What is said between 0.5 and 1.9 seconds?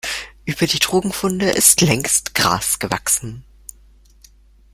die Drogenfunde ist